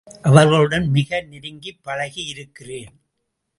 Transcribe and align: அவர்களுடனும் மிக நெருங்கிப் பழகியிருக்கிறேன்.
அவர்களுடனும் 0.21 0.91
மிக 0.91 1.21
நெருங்கிப் 1.21 1.79
பழகியிருக்கிறேன். 1.83 2.93